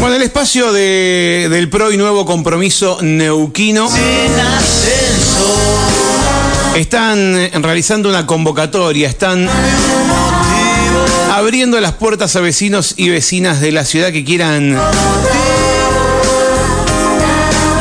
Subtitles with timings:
[0.00, 3.90] Bueno, el espacio de, del PRO y nuevo compromiso neuquino.
[6.76, 9.48] Están realizando una convocatoria, están
[11.32, 14.78] abriendo las puertas a vecinos y vecinas de la ciudad que quieran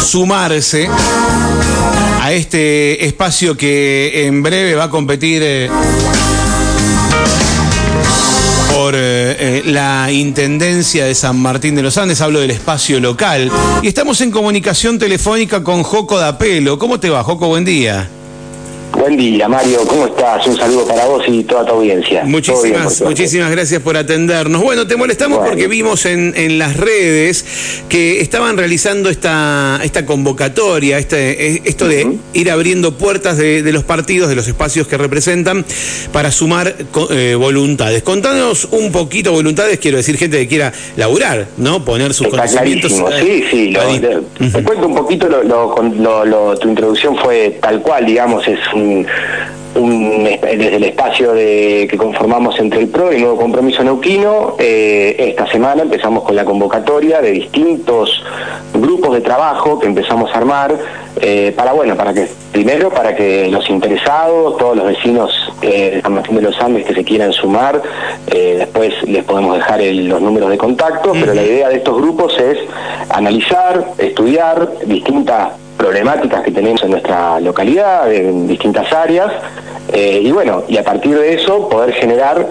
[0.00, 0.88] sumarse
[2.22, 5.70] a este espacio que en breve va a competir eh,
[8.76, 8.98] por eh,
[9.38, 13.50] eh, la Intendencia de San Martín de los Andes, hablo del espacio local,
[13.82, 16.78] y estamos en comunicación telefónica con Joco Dapelo.
[16.78, 17.48] ¿Cómo te va, Joco?
[17.48, 18.10] Buen día.
[18.98, 19.80] Buen día, Mario.
[19.86, 20.46] ¿Cómo estás?
[20.46, 22.24] Un saludo para vos y toda tu audiencia.
[22.24, 24.62] Muchísimas, muchísimas gracias por atendernos.
[24.62, 27.44] Bueno, te molestamos porque vimos en, en, las redes
[27.90, 33.84] que estaban realizando esta, esta convocatoria, este, esto de ir abriendo puertas de, de, los
[33.84, 35.66] partidos, de los espacios que representan,
[36.10, 36.74] para sumar
[37.10, 38.02] eh, voluntades.
[38.02, 41.84] Contanos un poquito voluntades, quiero decir, gente que quiera laburar, ¿no?
[41.84, 42.92] Poner sus Está conocimientos.
[43.20, 43.70] Sí, sí.
[43.72, 44.52] Lo, te, uh -huh.
[44.52, 49.06] te, cuento un poquito, lo, tu introducción fue tal cual, digamos, es un un,
[50.24, 55.16] desde el espacio de, que conformamos entre el PRO y el Nuevo Compromiso Neuquino, eh,
[55.18, 58.22] esta semana empezamos con la convocatoria de distintos
[58.74, 60.74] grupos de trabajo que empezamos a armar
[61.20, 65.30] eh, para, bueno, para que, primero, para que los interesados, todos los vecinos
[65.62, 67.82] eh, de San Martín de los Andes que se quieran sumar,
[68.26, 71.20] después les podemos dejar el, los números de contacto, uh -huh.
[71.20, 72.58] pero la idea de estos grupos es
[73.10, 79.32] analizar, estudiar distintas problemáticas que tenemos en nuestra localidad, en distintas áreas,
[79.92, 82.46] eh, y bueno, y a partir de eso poder generar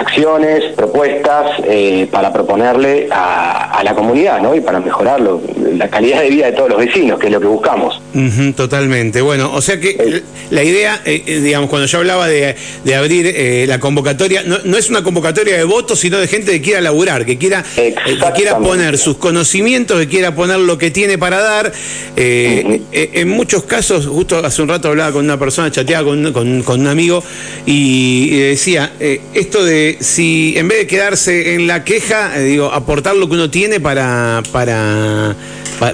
[0.00, 4.54] acciones, propuestas eh, para proponerle a, a, la comunidad, ¿no?
[4.54, 5.42] Y para mejorarlo,
[5.76, 8.00] la calidad de vida de todos los vecinos, que es lo que buscamos.
[8.14, 9.20] Uh -huh, totalmente.
[9.20, 13.26] Bueno, o sea que eh, la idea, eh, digamos, cuando yo hablaba de, de abrir
[13.26, 16.80] eh, la convocatoria, no, no, es una convocatoria de votos, sino de gente que quiera
[16.80, 17.94] laburar, que quiera, que
[18.34, 21.66] quiera poner sus conocimientos, que quiera poner lo que tiene para dar.
[21.66, 22.80] Uh -huh.
[22.92, 26.80] En muchos casos, justo hace un rato hablaba con una persona, chateaba con, con, con
[26.80, 27.22] un amigo
[27.66, 28.92] y, y decía,
[29.34, 33.34] esto de si en vez de quedarse en la queja, eh, digo, aportar lo que
[33.34, 35.34] uno tiene para, para,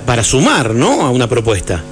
[0.04, 1.02] para, sumar, ¿no?
[1.02, 1.82] A una propuesta.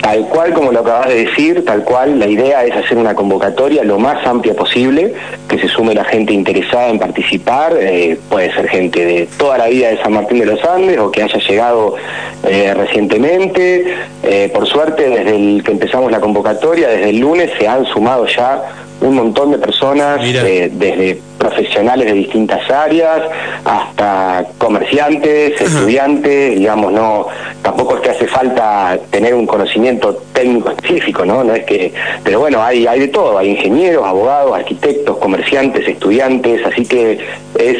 [0.00, 3.82] Tal cual como lo acabas de decir, tal cual, la idea es hacer una convocatoria
[3.84, 5.14] lo más amplia posible,
[5.48, 9.68] que se sume la gente interesada en participar, eh, puede ser gente de toda la
[9.68, 11.94] vida de San Martín de los Andes o que haya llegado
[12.42, 13.94] eh, recientemente.
[14.22, 18.26] Eh, por suerte, desde el que empezamos la convocatoria, desde el lunes, se han sumado
[18.26, 23.20] ya un montón de personas, eh, desde profesionales de distintas áreas
[23.64, 25.64] hasta comerciantes, Ajá.
[25.64, 27.26] estudiantes, digamos, no,
[27.62, 31.44] tampoco es que hace falta tener un conocimiento técnico específico, ¿no?
[31.44, 31.92] No es que,
[32.22, 37.18] pero bueno, hay, hay de todo, hay ingenieros, abogados, arquitectos, comerciantes, estudiantes, así que
[37.58, 37.76] es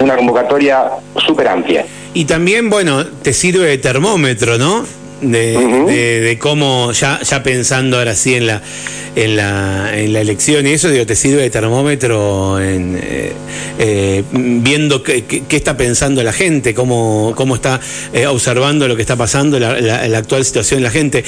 [0.00, 0.90] una convocatoria
[1.24, 1.86] súper amplia.
[2.12, 4.84] Y también, bueno, te sirve de termómetro, ¿no?
[5.20, 5.86] De, uh -huh.
[5.86, 8.60] de, de, cómo, ya, ya pensando ahora sí en la,
[9.14, 13.32] en la, en la elección y eso, digo, te sirve de termómetro en, eh,
[13.78, 17.80] eh, viendo qué, qué, está pensando la gente, cómo, cómo está
[18.12, 21.24] eh, observando lo que está pasando, la, la, la, actual situación de la gente.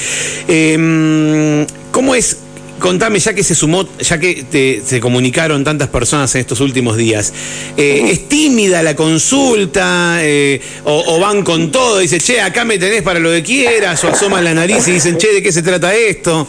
[0.47, 2.37] Em, ¿Cómo es?
[2.79, 6.97] Contame, ya que se sumó, ya que te, se comunicaron tantas personas en estos últimos
[6.97, 7.33] días,
[7.75, 11.99] eh, ¿es tímida la consulta eh, o, van con todo?
[11.99, 15.17] Dice, che, acá me tenés para lo que quieras, o asoman la nariz y dicen,
[15.17, 16.47] che, ¿de qué se trata esto?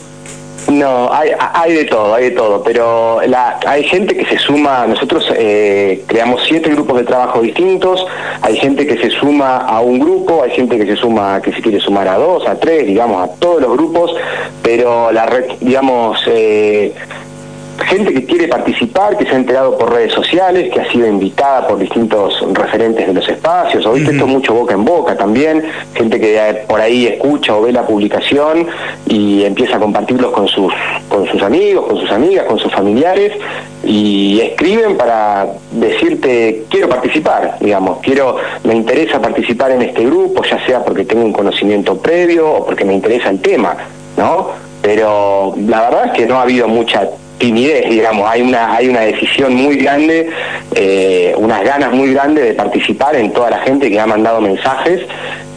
[0.70, 4.86] No, hay, hay de todo, hay de todo, pero la, hay gente que se suma,
[4.86, 8.06] nosotros eh, creamos siete grupos de trabajo distintos,
[8.40, 11.60] hay gente que se suma a un grupo, hay gente que se suma, que se
[11.60, 14.14] quiere sumar a dos, a tres, digamos, a todos los grupos,
[14.62, 16.94] pero la red, digamos, eh,
[17.86, 21.66] gente que quiere participar, que se ha enterado por redes sociales, que ha sido invitada
[21.66, 24.16] por distintos referentes de los espacios, o viste uh -huh.
[24.16, 25.64] esto mucho boca en boca también,
[25.94, 28.66] gente que por ahí escucha o ve la publicación
[29.06, 30.72] y empieza a compartirlos con sus,
[31.08, 33.32] con sus amigos, con sus amigas, con sus familiares,
[33.82, 40.64] y escriben para decirte quiero participar, digamos, quiero, me interesa participar en este grupo, ya
[40.66, 43.76] sea porque tengo un conocimiento previo o porque me interesa el tema,
[44.16, 44.48] ¿no?
[44.82, 47.08] Pero la verdad es que no ha habido mucha
[47.40, 50.30] timidez, digamos, hay una, hay una decisión muy grande,
[50.76, 55.00] eh, unas ganas muy grandes de participar en toda la gente que ha mandado mensajes.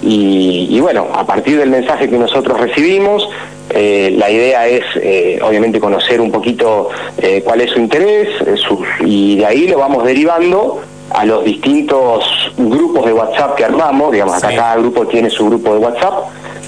[0.01, 3.29] Y, y bueno, a partir del mensaje que nosotros recibimos,
[3.69, 8.83] eh, la idea es eh, obviamente conocer un poquito eh, cuál es su interés su,
[8.99, 12.25] y de ahí lo vamos derivando a los distintos
[12.57, 14.55] grupos de WhatsApp que armamos, digamos, acá sí.
[14.55, 16.13] cada grupo tiene su grupo de WhatsApp,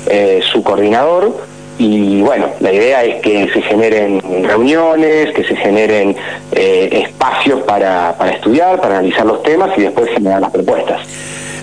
[0.07, 1.35] eh, su coordinador,
[1.77, 6.15] y bueno, la idea es que se generen reuniones, que se generen
[6.51, 11.01] eh, espacios para, para estudiar, para analizar los temas y después generar las propuestas.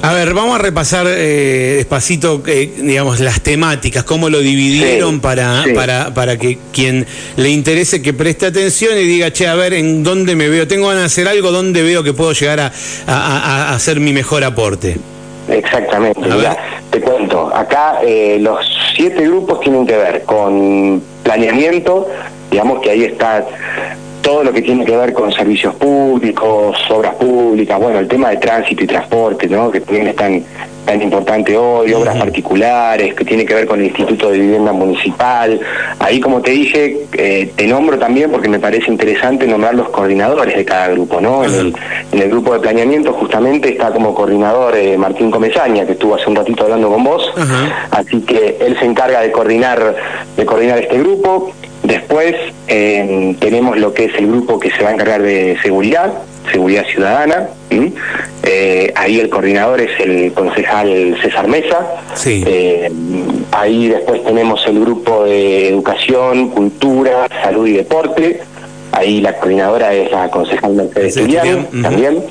[0.04, 5.62] A ver, vamos a repasar eh, despacito, eh, digamos, las temáticas, cómo lo dividieron para,
[5.76, 7.06] para, para que quien
[7.36, 10.66] le interese que preste atención y diga, che, a ver, ¿en dónde me veo?
[10.66, 12.72] Tengo ganas de hacer algo, ¿dónde veo que puedo llegar a,
[13.06, 14.96] a, hacer mi mejor aporte?
[15.48, 16.20] Exactamente,
[16.90, 22.08] te cuento, acá eh, los siete grupos tienen que ver con planeamiento,
[22.50, 23.46] digamos que ahí está
[24.22, 28.36] todo lo que tiene que ver con servicios públicos, obras públicas, bueno, el tema de
[28.36, 29.70] tránsito y transporte, ¿no?
[29.70, 30.16] que también es
[30.84, 34.72] tan, tan importante hoy, obras particulares, que tiene que ver con el Instituto de Vivienda
[34.72, 35.60] Municipal.
[35.98, 40.56] Ahí, como te dije, eh, te nombro también porque me parece interesante nombrar los coordinadores
[40.56, 41.20] de cada grupo.
[41.20, 41.44] ¿no?
[41.44, 41.74] en, el,
[42.12, 46.28] en, el, grupo de planeamiento justamente está como coordinador eh, Martín Comezaña, que estuvo hace
[46.28, 47.30] un ratito hablando con vos,
[47.90, 49.96] así que él se encarga de coordinar,
[50.36, 51.52] de coordinar este grupo.
[51.92, 52.34] Después
[52.68, 56.10] eh, tenemos lo que es el grupo que se va a encargar de seguridad,
[56.50, 57.48] seguridad ciudadana.
[58.44, 61.86] Eh, ahí el coordinador es el concejal César Mesa.
[62.24, 62.90] Eh,
[63.50, 68.40] ahí después tenemos el grupo de educación, cultura, salud y deporte.
[68.92, 72.22] Ahí la coordinadora es la concejal Mercedes Julián, también.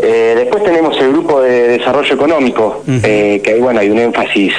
[0.00, 4.52] después tenemos el grupo de desarrollo económico, que ahí bueno hay un énfasis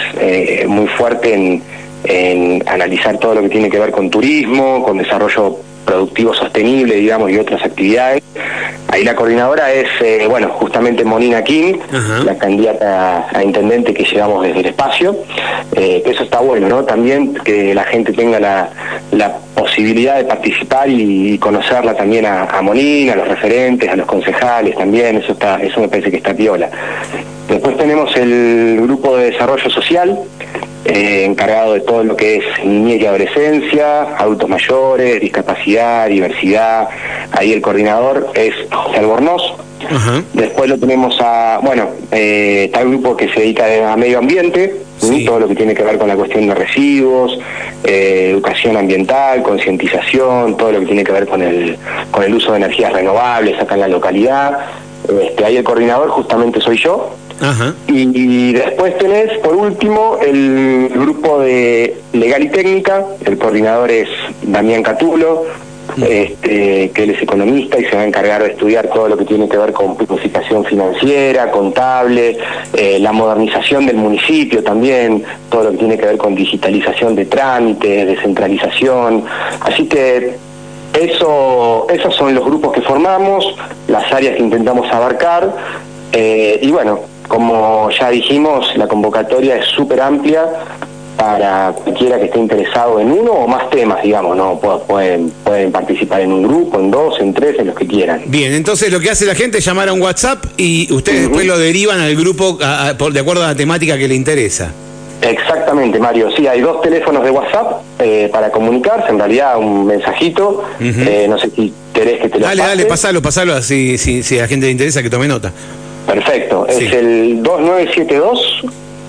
[0.68, 1.62] muy fuerte en
[2.06, 7.32] en analizar todo lo que tiene que ver con turismo, con desarrollo productivo sostenible, digamos,
[7.32, 8.24] y otras actividades.
[8.88, 11.76] Ahí la coordinadora es, eh, bueno, justamente Monina King,
[12.26, 15.16] la candidata a intendente que llevamos desde el espacio.
[15.76, 16.84] Eh, eso está bueno, ¿no?
[16.84, 18.70] También que la gente tenga la,
[19.56, 24.76] posibilidad de participar y, conocerla también a, a Monina, a los referentes, a los concejales
[24.76, 26.70] también, eso está, eso me parece que está piola.
[27.48, 30.18] Después tenemos el grupo de desarrollo social,
[30.94, 36.88] eh, encargado de todo lo que es niñez y adolescencia, adultos mayores, discapacidad, diversidad.
[37.32, 39.42] Ahí el coordinador es José Albornoz.
[40.34, 44.84] Después lo tenemos a, bueno, eh, está el grupo que se dedica a medio ambiente,
[45.26, 47.40] todo lo que tiene que ver con la cuestión de residuos,
[47.84, 51.78] eh, educación ambiental, concientización, todo lo que tiene que ver con el,
[52.12, 54.60] con el uso de energías renovables acá en la localidad.
[55.22, 57.16] Este, ahí el coordinador justamente soy yo.
[57.88, 64.08] Y, después tenés, por último, el grupo de legal y técnica, el coordinador es
[64.44, 65.44] Damián Catulo,
[66.02, 69.26] este, que él es economista y se va a encargar de estudiar todo lo que
[69.26, 72.38] tiene que ver con planificación financiera, contable,
[72.74, 77.26] eh, la modernización del municipio también, todo lo que tiene que ver con digitalización de
[77.26, 79.26] trámites, descentralización.
[79.60, 80.36] Así que
[80.94, 83.54] eso, esos son los grupos que formamos,
[83.88, 85.54] las áreas que intentamos abarcar.
[86.14, 90.46] Eh, y bueno, como ya dijimos, la convocatoria es súper amplia
[91.18, 94.60] para cualquiera que esté interesado en uno o más temas, digamos, ¿no?
[94.60, 98.24] Pueden, pueden participar en un grupo, en dos, en tres, en los que quieran.
[98.26, 101.46] Bien, entonces lo que hace la gente es llamar a un WhatsApp y ustedes después
[101.46, 102.58] lo derivan al grupo
[102.98, 104.72] por, de acuerdo a la temática que le interesa.
[105.22, 106.30] Exactamente, Mario.
[106.36, 110.66] Sí, hay dos teléfonos de WhatsApp eh, para comunicarse, en realidad un mensajito.
[110.82, 114.40] Eh, no sé si querés que te lo Dale, dale, pasalo, pasalo, así, si, si
[114.40, 115.54] a la gente le interesa que tome nota.
[116.06, 118.64] Perfecto, es el 2972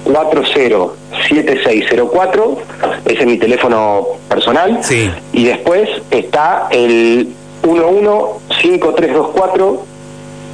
[0.05, 2.59] 407604,
[3.07, 4.81] ese es mi teléfono personal.
[4.83, 5.11] Sí.
[5.33, 7.29] Y después está el
[7.63, 9.87] 115324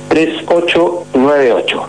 [0.09, 1.83] 3898.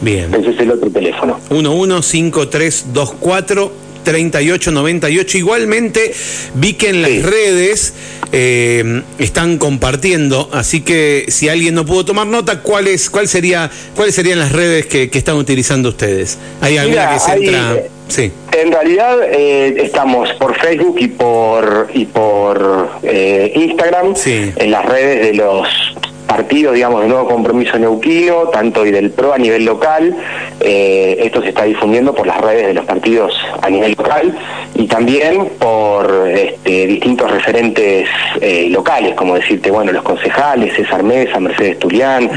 [0.00, 0.32] Bien.
[0.32, 1.36] Ese es el otro teléfono.
[1.50, 3.72] 115324
[4.04, 5.38] 3898.
[5.38, 6.12] Igualmente
[6.54, 7.94] vi que en las redes
[8.32, 14.14] eh, están compartiendo, así que si alguien no pudo tomar nota, ¿cuáles cuál sería, ¿cuáles
[14.14, 16.38] serían las redes que, están utilizando ustedes?
[16.60, 17.82] ¿Hay alguna que se entra?
[18.08, 18.32] Sí.
[18.52, 25.26] En realidad eh, estamos por Facebook y por y por eh, Instagram, en las redes
[25.26, 25.68] de los
[26.28, 30.14] partido, digamos, de nuevo compromiso neuquino, tanto y del PRO a nivel local.
[30.60, 33.32] Eh, esto se está difundiendo por las redes de los partidos
[33.62, 34.36] a nivel local
[34.74, 38.08] y también por este, distintos referentes
[38.40, 42.30] eh, locales, como decirte, bueno, los concejales, César Mesa, Mercedes Turián,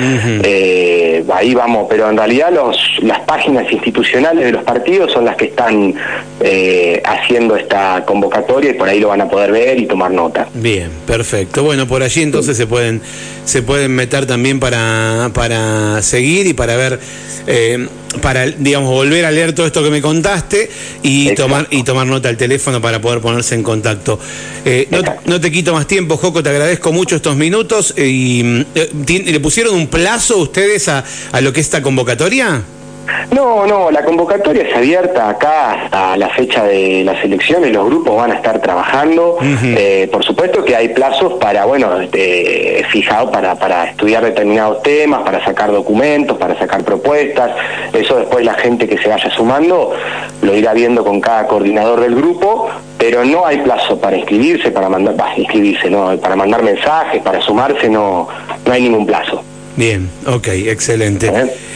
[0.44, 5.36] eh, ahí vamos, pero en realidad los, las páginas institucionales de los partidos son las
[5.36, 5.94] que están
[7.06, 10.48] haciendo esta convocatoria y por ahí lo van a poder ver y tomar nota.
[10.54, 11.64] Bien, perfecto.
[11.64, 13.02] Bueno, por allí entonces se pueden
[13.46, 17.00] se pueden meter también para, para seguir y para ver,
[17.48, 17.88] eh,
[18.22, 20.70] para, digamos, volver a leer todo esto que me contaste
[21.02, 24.20] y tomar, y tomar nota al teléfono para poder ponerse en contacto.
[24.64, 24.88] Eh,
[25.26, 27.94] no, te quito más tiempo, Joco, te agradezco mucho estos minutos.
[27.98, 32.64] y ¿Le pusieron un plazo ustedes a, a lo que es esta convocatoria?
[33.34, 38.15] No, no, la convocatoria es abierta acá hasta la fecha de las elecciones, los grupos
[38.15, 39.38] van a estar trabajando.
[39.63, 45.22] Eh, por supuesto que hay plazos para, bueno, este, fijado para, para estudiar determinados temas,
[45.24, 47.51] para sacar documentos, para sacar propuestas.
[47.93, 49.93] Eso después la gente que se vaya sumando
[50.41, 54.89] lo irá viendo con cada coordinador del grupo, pero no hay plazo para inscribirse, para
[54.89, 58.27] mandar, inscribirse, no, para mandar mensajes, para sumarse, no,
[58.65, 59.43] no hay ningún plazo.
[59.82, 61.32] Bien, ok, excelente.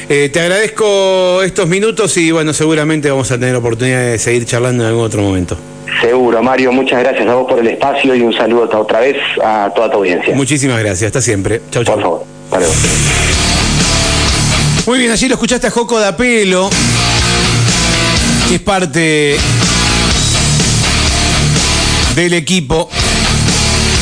[0.10, 4.84] Eh, te agradezco estos minutos y bueno, seguramente vamos a tener oportunidad de seguir charlando
[4.84, 5.58] en algún otro momento.
[6.02, 9.72] Seguro, Mario, muchas gracias a vos por el espacio y un saludo otra vez a
[9.76, 10.36] toda tu audiencia.
[10.36, 11.62] Muchísimas gracias, hasta siempre.
[11.72, 11.96] Chau, chau.
[11.96, 12.68] Por favor, vale.
[14.86, 16.70] Muy bien, allí lo escuchaste a Joco da Pelo,
[18.50, 19.36] que es parte
[22.16, 22.88] del equipo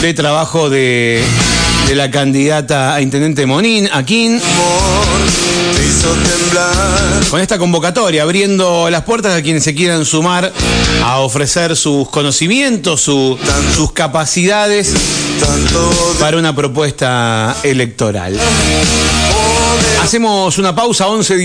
[0.01, 1.23] de trabajo de,
[1.87, 4.39] de la candidata a intendente Monín, Aquín.
[7.29, 10.51] Con esta convocatoria, abriendo las puertas a quienes se quieran sumar
[11.03, 13.37] a ofrecer sus conocimientos, su-
[13.75, 14.93] sus capacidades
[16.19, 18.39] para una propuesta electoral.
[20.03, 21.35] Hacemos una pausa 11